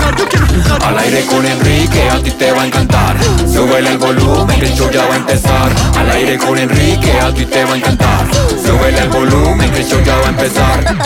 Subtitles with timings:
[0.00, 0.84] jugar, yo quiero jugar.
[0.84, 3.16] Al aire con Enrique, a ti te va a encantar.
[3.46, 5.72] Súbele el volumen, que el show ya va a empezar.
[5.96, 8.26] Al aire con Enrique, a ti te va a encantar.
[8.64, 10.84] Súbele el volumen, que el show ya va a empezar.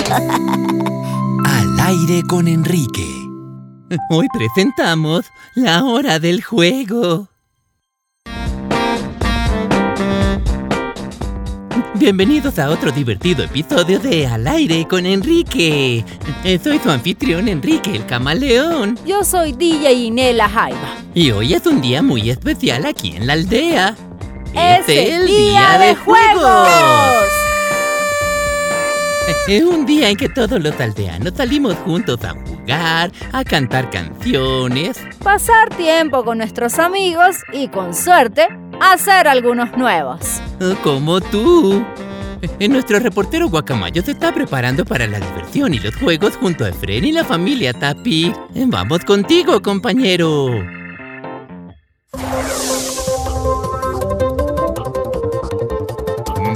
[1.45, 3.07] Al aire con Enrique.
[4.11, 7.34] Hoy presentamos la hora del juego.
[11.97, 16.05] Bienvenidos a otro divertido episodio de Al aire con Enrique.
[16.43, 18.99] Eh, Soy su anfitrión Enrique el Camaleón.
[19.07, 20.97] Yo soy DJ Inela Jaiba.
[21.15, 23.95] Y hoy es un día muy especial aquí en la aldea.
[24.55, 26.69] ¡Es el día de juegos!
[29.47, 34.99] Es un día en que todos los aldeanos salimos juntos a jugar, a cantar canciones.
[35.23, 38.49] Pasar tiempo con nuestros amigos y, con suerte,
[38.81, 40.41] hacer algunos nuevos.
[40.61, 41.85] Oh, Como tú.
[42.59, 46.69] Eh, Nuestro reportero Guacamayo se está preparando para la diversión y los juegos junto a
[46.69, 48.27] Efren y la familia Tapi.
[48.55, 50.51] Eh, Vamos contigo, compañero.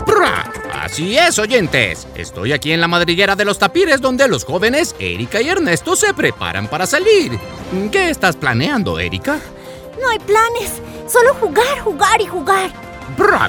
[0.07, 0.51] ¡Pra!
[0.85, 2.07] Así es, oyentes.
[2.17, 6.15] Estoy aquí en la madriguera de los tapires donde los jóvenes Erika y Ernesto se
[6.15, 7.39] preparan para salir.
[7.93, 9.39] ¿Qué estás planeando, Erika?
[10.01, 10.81] No hay planes,
[11.11, 12.71] solo jugar, jugar y jugar.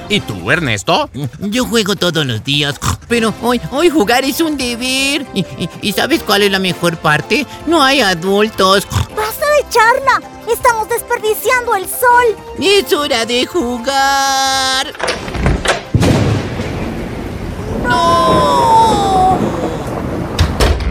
[0.08, 1.08] ¿Y tú, Ernesto?
[1.38, 2.74] Yo juego todos los días,
[3.08, 5.24] pero hoy, hoy jugar es un deber.
[5.32, 7.46] ¿Y, y- y sabes cuál es la mejor parte?
[7.66, 8.86] No hay adultos.
[9.16, 10.20] Basta de charla,
[10.52, 12.36] estamos desperdiciando el sol.
[12.58, 14.88] Es hora de jugar.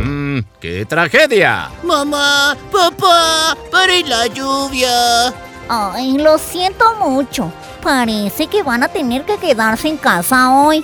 [0.04, 1.70] Mm, ¡Qué tragedia!
[1.84, 5.34] Mamá, papá, pare la lluvia.
[5.72, 7.54] Ay, lo siento mucho.
[7.84, 10.84] Parece que van a tener que quedarse en casa hoy.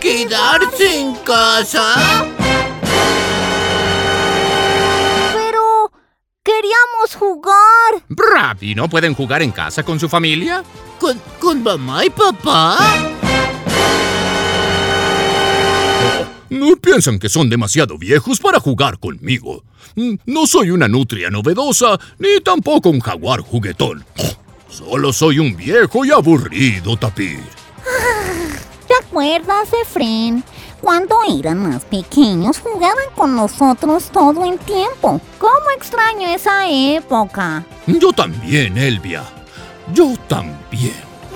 [0.00, 2.24] ¿Quedarse en casa?
[5.34, 5.92] Pero
[6.42, 8.56] queríamos jugar.
[8.62, 10.64] ¿Y no pueden jugar en casa con su familia?
[10.98, 12.78] ¿Con, con mamá y papá?
[16.48, 19.64] ¿No piensan que son demasiado viejos para jugar conmigo?
[19.96, 24.04] Mm, No soy una nutria novedosa, ni tampoco un jaguar juguetón.
[24.68, 27.40] Solo soy un viejo y aburrido tapir.
[28.88, 30.42] ¿Te acuerdas, Efren?
[30.80, 35.20] Cuando eran más pequeños jugaban con nosotros todo el tiempo.
[35.38, 37.64] ¿Cómo extraño esa época?
[37.86, 39.22] Yo también, Elvia.
[39.94, 40.92] Yo también.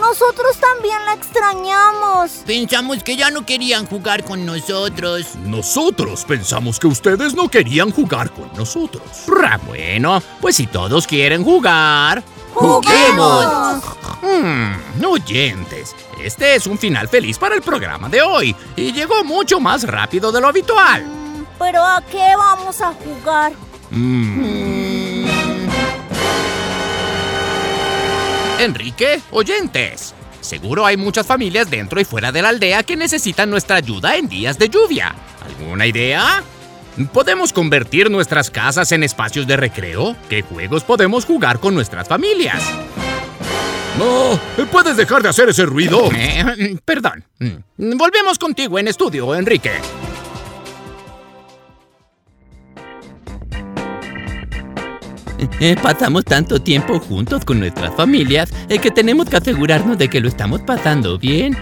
[0.08, 2.30] Nosotros también la extrañamos.
[2.46, 5.34] Pensamos que ya no querían jugar con nosotros.
[5.44, 9.02] Nosotros pensamos que ustedes no querían jugar con nosotros.
[9.26, 12.22] Ra, bueno, pues si todos quieren jugar.
[12.54, 13.84] ¡Juguemos!
[14.22, 19.60] Hmm, oyentes, este es un final feliz para el programa de hoy y llegó mucho
[19.60, 21.04] más rápido de lo habitual.
[21.04, 23.52] Mm, ¿Pero a qué vamos a jugar?
[23.90, 24.57] Mm.
[28.58, 30.14] Enrique, oyentes.
[30.40, 34.28] Seguro hay muchas familias dentro y fuera de la aldea que necesitan nuestra ayuda en
[34.28, 35.14] días de lluvia.
[35.44, 36.42] ¿Alguna idea?
[37.12, 40.16] ¿Podemos convertir nuestras casas en espacios de recreo?
[40.28, 42.62] ¿Qué juegos podemos jugar con nuestras familias?
[43.96, 44.38] No,
[44.70, 46.10] ¿puedes dejar de hacer ese ruido?
[46.14, 47.24] Eh, perdón.
[47.76, 49.72] Volvemos contigo en estudio, Enrique.
[55.60, 60.20] Eh, pasamos tanto tiempo juntos con nuestras familias eh, que tenemos que asegurarnos de que
[60.20, 61.56] lo estamos pasando bien.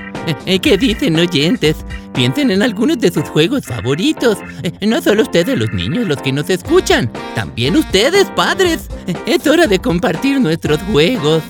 [0.46, 1.76] Eh, ¿Qué dicen oyentes?
[2.14, 4.38] Piensen en algunos de sus juegos favoritos.
[4.80, 8.88] No solo ustedes los niños los que nos escuchan, también ustedes padres.
[9.26, 11.42] Es hora de compartir nuestros juegos.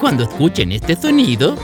[0.00, 1.56] Cuando escuchen este sonido,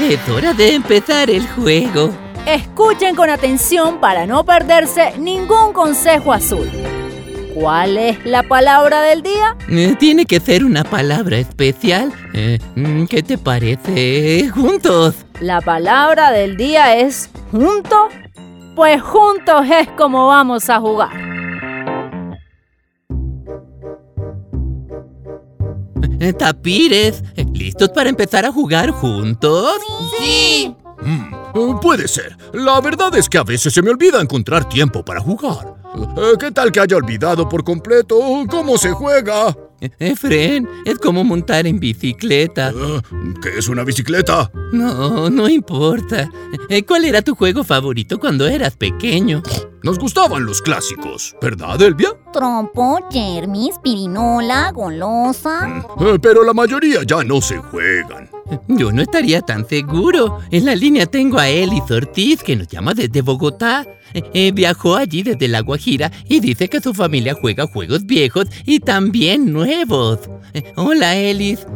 [0.00, 2.12] es hora de empezar el juego.
[2.46, 6.68] Escuchen con atención para no perderse ningún consejo azul.
[7.56, 9.56] ¿Cuál es la palabra del día?
[9.70, 12.12] Eh, Tiene que ser una palabra especial.
[12.34, 14.50] Eh, mm, ¿Qué te parece?
[14.50, 15.14] Juntos.
[15.40, 18.08] La palabra del día es junto.
[18.74, 21.16] Pues juntos es como vamos a jugar.
[26.20, 29.70] Eh, Tapires, eh, ¿listos para empezar a jugar juntos?
[30.18, 30.74] Sí.
[31.00, 32.36] Mm, Eh, Puede ser.
[32.52, 35.75] La verdad es que a veces se me olvida encontrar tiempo para jugar.
[35.96, 38.18] Eh, ¿Qué tal que haya olvidado por completo
[38.50, 39.56] cómo se juega?
[39.98, 42.70] Efren, es como montar en bicicleta.
[42.70, 43.00] Eh,
[43.42, 44.50] ¿Qué es una bicicleta?
[44.72, 46.28] No, no importa.
[46.68, 49.42] Eh, ¿Cuál era tu juego favorito cuando eras pequeño?
[49.82, 52.08] Nos gustaban los clásicos, ¿verdad, Elvia?
[52.32, 55.84] Trompo, Jermis, pirinola, golosa.
[56.00, 58.28] Eh, Pero la mayoría ya no se juegan.
[58.68, 60.38] Yo no estaría tan seguro.
[60.50, 63.86] En la línea tengo a Elis Ortiz, que nos llama desde Bogotá.
[64.14, 68.46] Eh, eh, viajó allí desde La Guajira y dice que su familia juega juegos viejos
[68.64, 70.20] y también nuevos.
[70.54, 71.66] Eh, hola, Elis.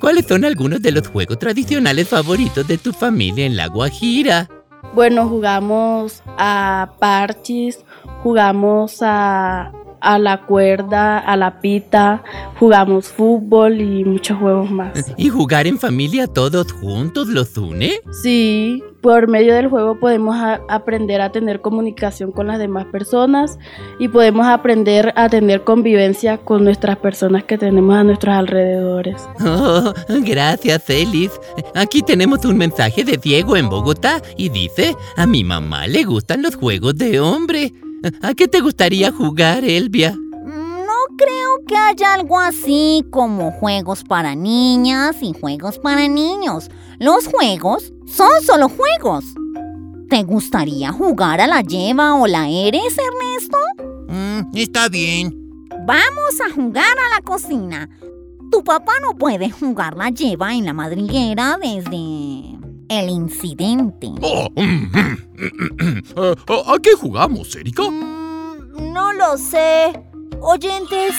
[0.00, 4.48] ¿Cuáles son algunos de los juegos tradicionales favoritos de tu familia en La Guajira?
[4.94, 7.78] Bueno, jugamos a parchis,
[8.22, 9.72] jugamos a,
[10.14, 12.22] a la cuerda, a la pita,
[12.58, 15.12] jugamos fútbol y muchos juegos más.
[15.16, 17.92] ¿Y jugar en familia todos juntos los une?
[18.22, 23.58] Sí, por medio del juego podemos a- aprender a tener comunicación con las demás personas
[23.98, 29.22] y podemos aprender a tener convivencia con nuestras personas que tenemos a nuestros alrededores.
[29.44, 31.30] Oh, gracias, Elis.
[31.74, 36.42] Aquí tenemos un mensaje de Diego en Bogotá y dice, a mi mamá le gustan
[36.42, 37.72] los juegos de hombre.
[38.22, 40.14] ¿A qué te gustaría jugar, Elvia?
[40.44, 46.70] No creo que haya algo así como juegos para niñas y juegos para niños.
[46.98, 49.24] Los juegos son solo juegos.
[50.08, 53.58] ¿Te gustaría jugar a la lleva o la eres, Ernesto?
[54.08, 55.34] Mm, está bien.
[55.84, 57.88] Vamos a jugar a la cocina.
[58.50, 62.55] Tu papá no puede jugar la lleva en la madriguera desde
[62.88, 64.08] el incidente.
[64.20, 65.18] Oh, mm, mm,
[65.84, 66.02] mm.
[66.16, 66.34] Eh,
[66.66, 67.82] ¿A qué jugamos, Erika?
[67.90, 69.92] No lo sé.
[70.40, 71.12] Oyentes,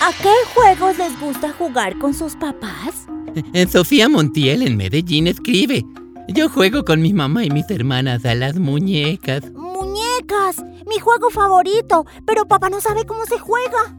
[0.00, 3.06] ¿a qué juegos les gusta jugar con sus papás?
[3.52, 5.84] Eh, Sofía Montiel en Medellín escribe,
[6.28, 9.50] yo juego con mi mamá y mis hermanas a las muñecas.
[9.52, 13.96] Muñecas, mi juego favorito, pero papá no sabe cómo se juega.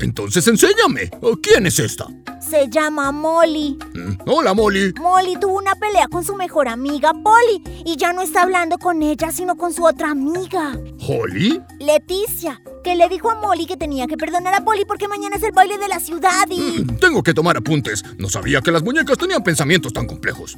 [0.00, 1.10] Entonces enséñame.
[1.42, 2.06] ¿Quién es esta?
[2.40, 3.76] Se llama Molly.
[3.94, 4.92] Mm, Hola, Molly.
[5.00, 9.02] Molly tuvo una pelea con su mejor amiga Polly y ya no está hablando con
[9.02, 11.60] ella, sino con su otra amiga, ¿Holly?
[11.80, 15.42] Leticia, que le dijo a Molly que tenía que perdonar a Polly porque mañana es
[15.42, 16.60] el baile de la ciudad y...
[16.82, 18.04] Mm, Tengo que tomar apuntes.
[18.18, 20.54] No sabía que las muñecas tenían pensamientos tan complejos.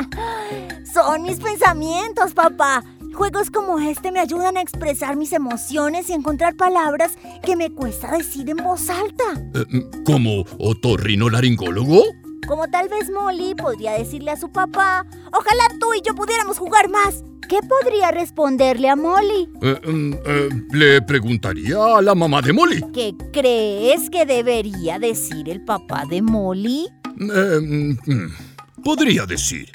[0.92, 2.84] Son mis pensamientos, papá.
[3.14, 7.12] Juegos como este me ayudan a expresar mis emociones y encontrar palabras
[7.44, 9.24] que me cuesta decir en voz alta.
[9.54, 12.02] Eh, mm, ¿Como otorrinolaringólogo?
[12.46, 16.88] Como tal vez Molly podría decirle a su papá, ojalá tú y yo pudiéramos jugar
[16.88, 17.22] más.
[17.50, 19.48] ¿Qué podría responderle a Molly?
[19.60, 22.80] Eh, mm, eh, le preguntaría a la mamá de Molly.
[22.94, 26.86] ¿Qué crees que debería decir el papá de Molly?
[27.18, 28.32] Eh, mm,
[28.84, 29.68] podría decir.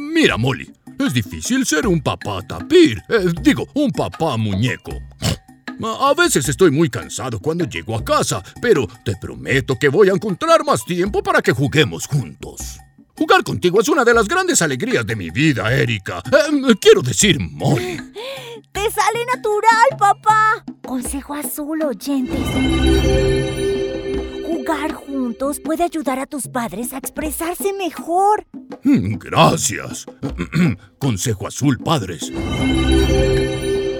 [0.00, 0.68] mira, Molly,
[1.06, 3.02] es difícil ser un papá tapir.
[3.08, 4.92] eh, digo, un papá muñeco.
[5.82, 10.12] A veces estoy muy cansado cuando llego a casa, pero te prometo que voy a
[10.12, 12.78] encontrar más tiempo para que juguemos juntos.
[13.16, 16.22] Jugar contigo es una de las grandes alegrías de mi vida, Erika.
[16.32, 17.96] Eh, quiero decir, Molly.
[18.72, 20.64] ¡Te sale natural, papá!
[20.86, 22.40] Consejo azul, oyentes.
[24.70, 28.46] Jugar juntos puede ayudar a tus padres a expresarse mejor.
[28.84, 30.06] Mm, Gracias.
[31.00, 32.30] Consejo azul, padres.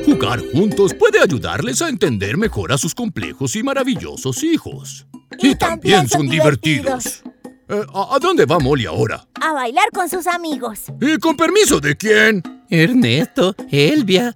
[0.05, 5.09] Jugar juntos puede ayudarles a entender mejor a sus complejos y maravillosos hijos.
[5.41, 7.25] Y, también son divertidos.
[7.69, 9.27] Eh, ¿a, a dónde va Molly ahora?
[9.41, 10.85] A bailar con sus amigos.
[11.01, 12.45] ¿Y con permiso de quién?
[12.71, 14.33] Ernesto, Elvia,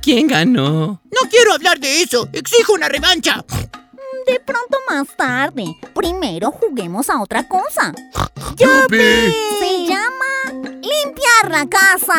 [0.00, 1.02] ¿quién ganó?
[1.04, 2.26] No quiero hablar de eso.
[2.32, 3.44] Exijo una revancha.
[4.26, 5.64] De pronto más tarde.
[5.94, 7.92] Primero juguemos a otra cosa.
[8.56, 9.34] ¡Yupi!
[9.58, 12.14] Se llama limpiar la casa.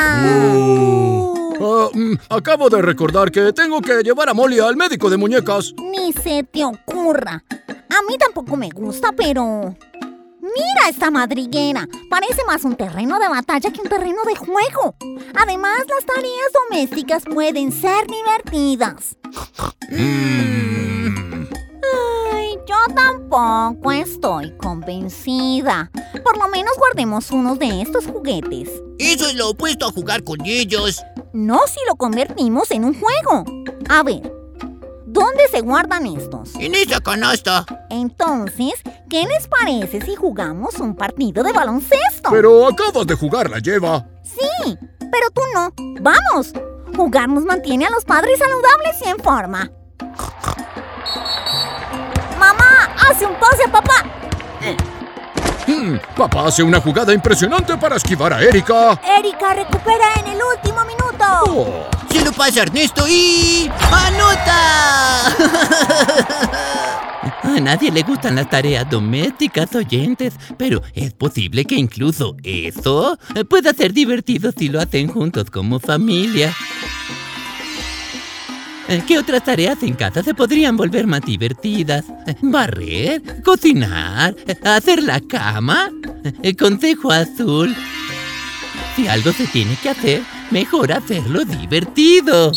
[1.60, 5.74] Ah, mm, acabo de recordar que tengo que llevar a Molly al médico de muñecas.
[5.78, 7.44] Ni se te ocurra.
[7.50, 9.76] A mí tampoco me gusta, pero...
[10.42, 11.88] Mira esta madriguera.
[12.10, 14.96] Parece más un terreno de batalla que un terreno de juego.
[15.34, 19.18] Además, las tareas domésticas pueden ser divertidas.
[19.88, 20.95] Mm.
[22.94, 25.90] Tampoco estoy convencida.
[26.24, 28.70] Por lo menos guardemos unos de estos juguetes.
[29.00, 31.02] Eso es lo opuesto a jugar con ellos.
[31.34, 33.44] No si lo convertimos en un juego.
[33.90, 34.22] A ver,
[35.06, 36.56] ¿dónde se guardan estos?
[36.56, 37.66] En esa canasta.
[37.90, 38.74] Entonces,
[39.10, 42.30] ¿qué les parece si jugamos un partido de baloncesto?
[42.30, 44.08] Pero acabas de jugar la lleva.
[44.24, 45.74] Sí, pero tú no.
[46.02, 46.54] ¡Vamos!
[46.96, 49.70] Jugar nos mantiene a los padres saludables y en forma.
[52.40, 52.75] ¡Mamá!
[53.10, 54.04] ¡Hace un pase a papá!
[55.68, 59.00] Hmm, papá hace una jugada impresionante para esquivar a Erika.
[59.18, 61.26] Erika recupera en el último minuto.
[61.48, 63.70] Oh, Se lo pasa Ernesto y...
[63.92, 65.36] ¡Anota!
[67.44, 73.18] A nadie le gustan las tareas domésticas, oyentes, pero es posible que incluso eso
[73.50, 76.54] pueda ser divertido si lo hacen juntos como familia.
[78.88, 82.06] Eh, ¿Qué otras tareas en casa se podrían volver más divertidas?
[82.28, 83.22] Eh, ¿Barrer?
[83.44, 84.36] ¿Cocinar?
[84.48, 85.92] Eh, ¿Hacer la cama?
[86.58, 87.76] Consejo azul.
[88.96, 92.52] Si algo se tiene que hacer, mejor hacerlo divertido.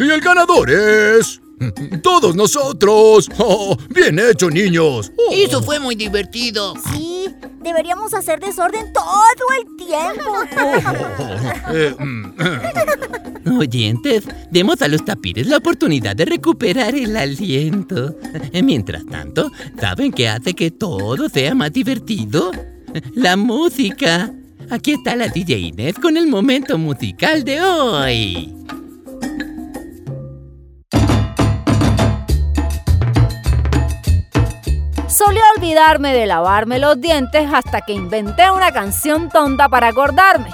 [0.00, 1.40] y el ganador es...
[2.02, 3.30] Todos nosotros.
[3.38, 5.12] Oh, bien hecho, niños.
[5.16, 5.32] Oh.
[5.32, 6.74] Eso fue muy divertido.
[6.92, 7.13] Sí,
[7.62, 10.24] deberíamos hacer desorden todo el tiempo.
[11.72, 18.16] Eh, mm, Oyentes, demos a los tapires la oportunidad de recuperar el aliento.
[18.52, 19.50] Eh, Mientras tanto,
[19.80, 22.50] ¿saben qué hace que todo sea más divertido?
[23.14, 24.30] La música.
[24.70, 28.54] Aquí está la DJ Inés con el momento musical de hoy.
[35.08, 40.50] Solía olvidarme de lavarme los dientes hasta que inventé una canción tonta para acordarme.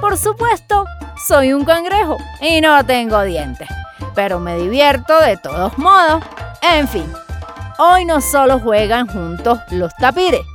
[0.00, 0.86] Por supuesto,
[1.26, 3.68] soy un cangrejo y no tengo dientes,
[4.14, 6.24] pero me divierto de todos modos.
[6.62, 7.12] En fin,
[7.76, 10.46] hoy no solo juegan juntos los tapires.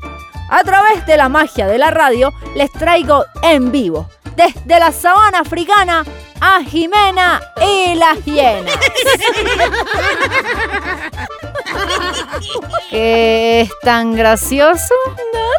[0.49, 5.41] A través de la magia de la radio les traigo en vivo, desde la sabana
[5.41, 6.03] africana,
[6.41, 8.73] a Jimena y las hienas.
[12.89, 14.93] ¿Qué es tan gracioso?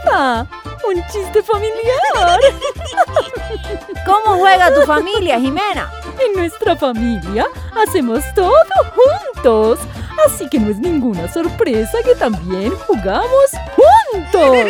[0.05, 0.47] Nada,
[0.89, 2.41] un chiste familiar.
[4.07, 5.91] ¿Cómo juega tu familia, Jimena?
[6.25, 7.47] En nuestra familia
[7.87, 8.55] hacemos todo
[8.95, 9.79] juntos.
[10.27, 14.67] Así que no es ninguna sorpresa que también jugamos juntos.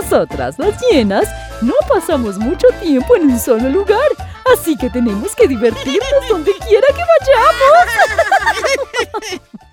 [0.00, 1.28] Nosotras, las hienas,
[1.60, 4.08] no pasamos mucho tiempo en un solo lugar.
[4.52, 7.90] Así que tenemos que divertirnos donde quiera que vayamos.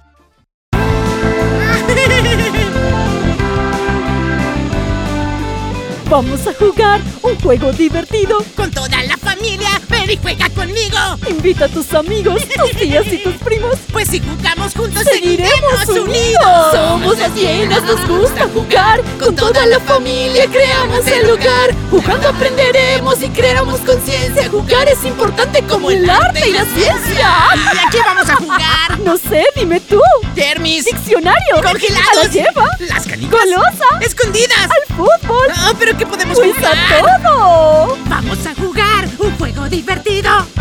[6.10, 8.38] Vamos a jugar un juego divertido.
[8.56, 9.68] Con toda la familia,
[10.08, 10.98] ven y juega conmigo.
[11.30, 13.76] Invita a tus amigos, tus tías y tus primos.
[13.92, 16.72] Pues si jugamos juntos, Seguiremos unidos.
[16.74, 19.02] Somos las hienas, nos gusta jugar.
[19.20, 21.74] Con toda la familia creamos el hogar.
[21.92, 24.50] Jugando aprenderemos y creamos conciencia.
[24.50, 27.30] Jugar es importante como el arte y la ciencia.
[27.56, 29.00] ¿Y a qué vamos a jugar?
[29.04, 30.02] No sé, dime tú.
[30.36, 31.62] Termis, Diccionario.
[31.64, 32.70] congelados, A la lleva.
[32.80, 33.86] las canicas, Golosa.
[34.02, 34.58] escondidas.
[34.64, 35.48] Al fútbol.
[35.56, 36.76] Ah, pero ¿qué podemos Pues jugar?
[36.78, 37.98] a todo.
[38.08, 39.97] Vamos a jugar un juego divertido.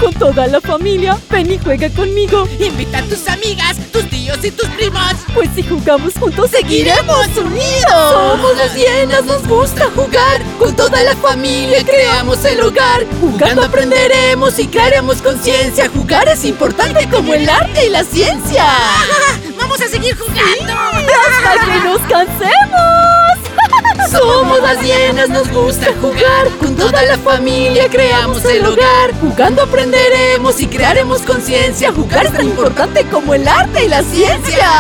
[0.01, 1.19] Con toda la familia.
[1.31, 2.49] Ven y juega conmigo.
[2.59, 5.15] Invita a tus amigas, tus tíos y tus primos.
[5.35, 8.13] Pues si jugamos juntos, Seguiremos unidos.
[8.13, 10.43] Somos las hienas, nos gusta jugar.
[10.59, 13.07] Con toda la familia creamos el hogar.
[13.21, 15.89] Jugando aprenderemos y crearemos conciencia.
[15.89, 18.67] Jugar es importante como el arte y la ciencia.
[19.59, 20.73] Vamos a seguir jugando.
[20.73, 23.26] ¡Hasta que nos cansemos!
[24.11, 26.49] Somos las hienas, nos gusta jugar.
[26.59, 29.13] Con toda la familia creamos el hogar.
[29.21, 31.93] Jugando aprenderemos y crearemos conciencia.
[31.93, 34.71] Jugar es tan importante como el arte y la ciencia.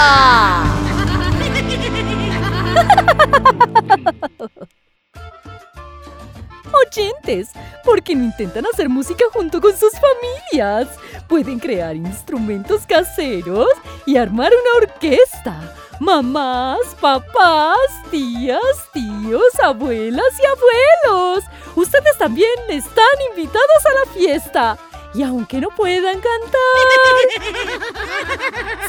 [6.87, 7.49] Oyentes,
[7.85, 10.88] ¿por qué no intentan hacer música junto con sus familias?
[11.26, 13.68] Pueden crear instrumentos caseros
[14.04, 15.75] y armar una orquesta.
[15.99, 17.79] Mamás, papás,
[18.11, 18.61] tías,
[18.93, 21.45] tíos, abuelas y abuelos.
[21.75, 24.79] Ustedes también están invitados a la fiesta.
[25.15, 26.61] Y aunque no puedan cantar,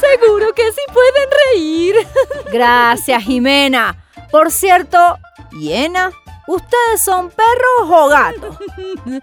[0.00, 2.06] seguro que sí pueden reír.
[2.52, 3.96] Gracias, Jimena.
[4.30, 4.98] Por cierto,
[5.52, 6.12] hiena,
[6.48, 8.58] ¿ustedes son perros o gatos?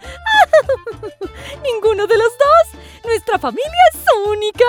[1.64, 2.82] Ninguno de los dos.
[3.04, 4.66] Nuestra familia es única.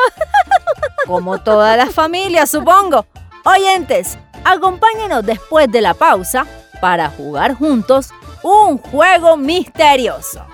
[1.06, 3.06] Como todas las familias, supongo.
[3.44, 6.46] Oyentes, acompáñenos después de la pausa
[6.80, 8.10] para jugar juntos
[8.42, 10.44] un juego misterioso.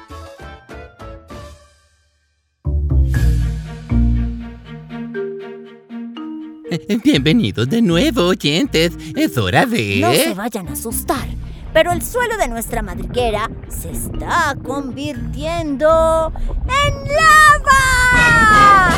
[7.05, 8.93] Bienvenidos de nuevo, oyentes.
[9.15, 9.99] Es hora de...
[10.01, 11.29] No se vayan a asustar,
[11.73, 16.33] pero el suelo de nuestra madriguera se está convirtiendo
[16.65, 18.91] en lava.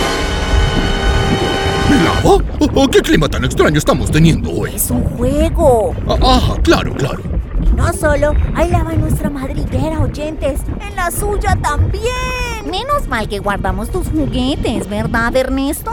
[2.04, 2.20] ¿Lava?
[2.24, 2.40] Oh,
[2.74, 4.72] oh, ¿Qué clima tan extraño estamos teniendo hoy?
[4.74, 5.94] Es un juego.
[6.08, 7.22] Ah, ah, claro, claro.
[7.62, 12.70] Y no solo hay lava en nuestra madriguera, oyentes, en la suya también.
[12.70, 15.92] Menos mal que guardamos tus juguetes, ¿verdad, Ernesto?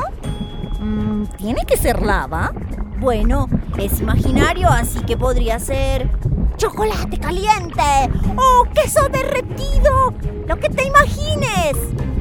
[0.79, 2.53] Mm, ¿Tiene que ser lava?
[2.99, 3.47] Bueno,
[3.77, 6.07] Es imaginario, así que podría ser
[6.61, 7.81] chocolate caliente
[8.37, 10.13] o queso derretido,
[10.47, 11.75] lo que te imagines.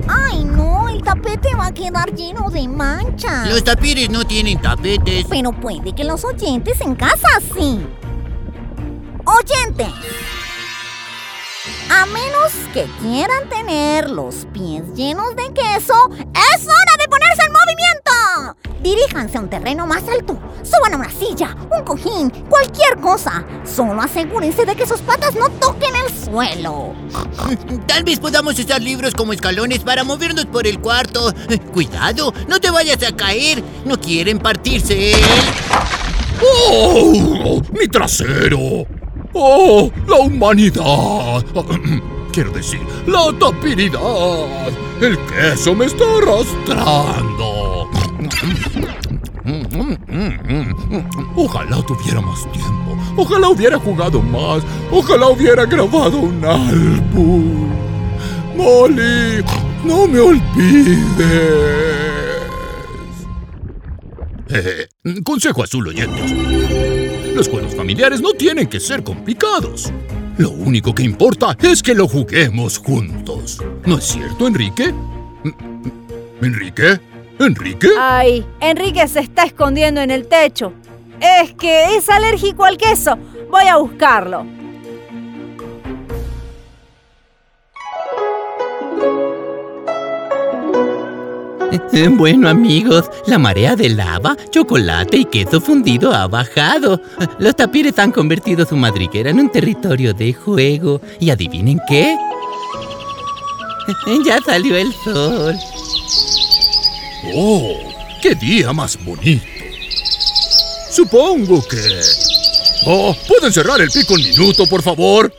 [0.08, 3.46] Ay, no, el tapete va a quedar lleno de manchas.
[3.50, 5.26] Los tapires no tienen tapetes.
[5.28, 7.86] Pero puede que los oyentes en casa sí.
[9.26, 9.92] Oyentes.
[11.90, 17.19] A menos que quieran tener los pies llenos de queso, es hora de movimiento.
[18.82, 23.44] Diríjanse a un terreno más alto, suban a una silla, un cojín, cualquier cosa.
[23.64, 26.94] Solo asegúrense de que sus patas no toquen el suelo.
[27.86, 31.32] Tal vez podamos usar libros como escalones para movernos por el cuarto.
[31.74, 33.62] Cuidado, no te vayas a caer.
[33.84, 35.12] No quieren partirse.
[36.42, 37.60] ¡Oh!
[37.78, 38.86] ¡Mi trasero!
[39.34, 39.90] ¡Oh!
[40.06, 41.44] ¡La humanidad!
[42.32, 44.68] Quiero decir, la tapiridad.
[45.00, 47.49] El queso me está arrastrando.
[51.36, 52.96] Ojalá tuviera más tiempo.
[53.16, 54.62] Ojalá hubiera jugado más.
[54.90, 57.68] Ojalá hubiera grabado un álbum.
[58.56, 59.44] Molly,
[59.84, 61.10] no me olvides.
[64.48, 64.88] Eh,
[65.24, 66.32] consejo azul oyentes.
[67.34, 69.92] Los juegos familiares no tienen que ser complicados.
[70.36, 73.62] Lo único que importa es que lo juguemos juntos.
[73.86, 74.92] ¿No es cierto, Enrique?
[76.42, 76.98] ¿Enrique?
[77.40, 77.88] ¿Enrique?
[77.98, 80.72] Ay, Enrique se está escondiendo en el techo.
[81.20, 83.18] Es que es alérgico al queso.
[83.50, 84.46] Voy a buscarlo.
[92.10, 97.00] Bueno amigos, la marea de lava, chocolate y queso fundido ha bajado.
[97.38, 101.00] Los tapires han convertido su madriguera en un territorio de juego.
[101.18, 102.16] ¿Y adivinen qué?
[104.24, 105.56] Ya salió el sol.
[107.34, 107.76] ¡Oh!
[108.22, 109.44] ¡Qué día más bonito!
[110.90, 112.00] Supongo que...
[112.86, 115.32] Oh, ¿pueden cerrar el pico un minuto, por favor?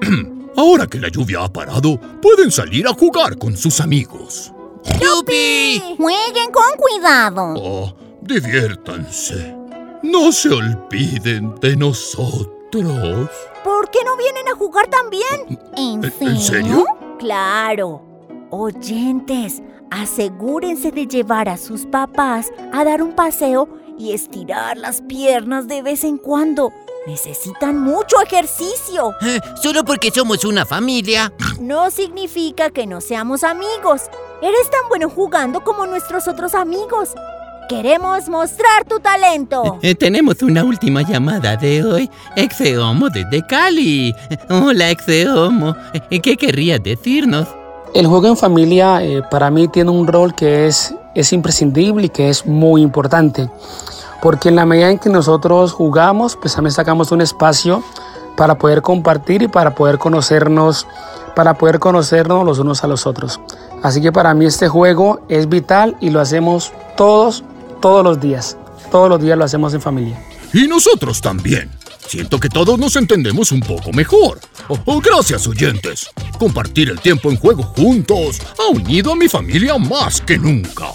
[0.56, 4.52] Ahora que la lluvia ha parado, pueden salir a jugar con sus amigos.
[5.00, 5.82] ¡Yupi!
[5.96, 7.54] Jueguen con cuidado.
[7.56, 9.56] Oh, diviértanse.
[10.02, 13.30] No se olviden de nosotros.
[13.64, 15.58] ¿Por qué no vienen a jugar también?
[15.76, 16.84] ¿En, ¿En serio?
[17.18, 18.02] Claro.
[18.50, 19.62] Oyentes,
[20.02, 25.82] asegúrense de llevar a sus papás a dar un paseo y estirar las piernas de
[25.82, 26.72] vez en cuando.
[27.06, 29.12] Necesitan mucho ejercicio.
[29.22, 31.32] Eh, Solo porque somos una familia.
[31.60, 34.02] No significa que no seamos amigos.
[34.42, 37.10] Eres tan bueno jugando como nuestros otros amigos.
[37.68, 39.78] Queremos mostrar tu talento.
[39.82, 42.10] Eh, tenemos una última llamada de hoy.
[42.36, 44.14] Exeomo desde Cali.
[44.50, 45.76] Hola, Exeomo.
[46.10, 47.46] Eh, ¿Qué querrías decirnos?
[47.94, 52.08] El juego en familia eh, para mí tiene un rol que es, es imprescindible y
[52.08, 53.48] que es muy importante.
[54.20, 57.84] Porque en la medida en que nosotros jugamos, pues también sacamos un espacio
[58.36, 60.88] para poder compartir y para poder conocernos,
[61.36, 63.40] para poder conocernos los unos a los otros.
[63.84, 67.44] Así que para mí este juego es vital y lo hacemos todos,
[67.80, 68.56] todos los días.
[68.90, 70.20] Todos los días lo hacemos en familia.
[70.52, 71.70] Y nosotros también.
[72.08, 74.40] Siento que todos nos entendemos un poco mejor.
[74.68, 76.10] Oh, oh, gracias, oyentes.
[76.38, 80.88] Compartir el tiempo en juego juntos ha unido a mi familia más que nunca.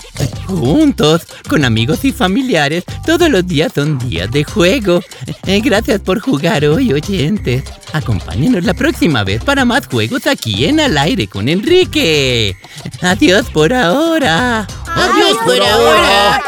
[0.46, 5.02] Juntos, con amigos y familiares, todos los días son días de juego.
[5.46, 7.64] Eh, gracias por jugar hoy, oyentes.
[7.94, 12.56] Acompáñenos la próxima vez para más juegos aquí en Al Aire con Enrique.
[13.02, 14.68] Adiós por ahora.
[14.88, 16.42] Adiós por ahora.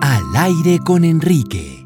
[0.00, 1.79] Al aire con Enrique.